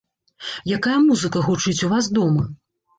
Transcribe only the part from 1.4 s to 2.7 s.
гучыць у вас дома?